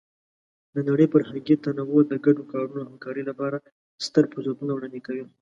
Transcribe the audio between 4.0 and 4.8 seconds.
ستر فرصتونه